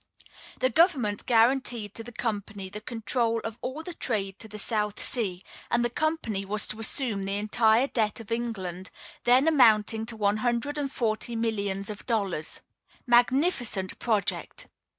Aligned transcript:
The 0.57 0.71
government 0.71 1.27
guaranteed 1.27 1.93
to 1.93 2.03
the 2.03 2.11
company 2.11 2.69
the 2.69 2.81
control 2.81 3.39
of 3.43 3.59
all 3.61 3.83
the 3.83 3.93
trade 3.93 4.39
to 4.39 4.47
the 4.47 4.57
South 4.57 4.99
Sea, 4.99 5.43
and 5.69 5.85
the 5.85 5.91
company 5.91 6.43
was 6.43 6.65
to 6.69 6.79
assume 6.79 7.21
the 7.21 7.35
entire 7.35 7.85
debt 7.85 8.19
of 8.19 8.31
England, 8.31 8.89
then 9.25 9.47
amounting 9.47 10.07
to 10.07 10.17
one 10.17 10.37
hundred 10.37 10.79
and 10.79 10.91
forty 10.91 11.35
millions 11.35 11.91
of 11.91 12.07
dollars. 12.07 12.61
Magnificent 13.05 13.99
project! 13.99 14.67